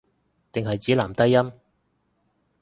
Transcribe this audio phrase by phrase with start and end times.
[0.51, 1.53] 定係指男低音